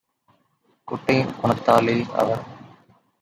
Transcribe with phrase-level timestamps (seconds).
[0.87, 2.43] குட்டை மனத்தாலே- அவர்